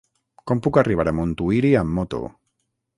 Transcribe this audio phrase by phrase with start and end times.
[0.51, 2.27] Com puc arribar a Montuïri amb moto?